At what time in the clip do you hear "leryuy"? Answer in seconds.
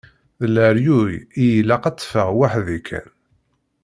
0.53-1.13